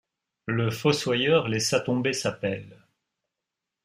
[0.47, 2.87] Le fossoyeur laissa tomber sa pelle.